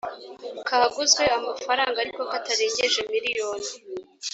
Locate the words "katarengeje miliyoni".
2.31-3.69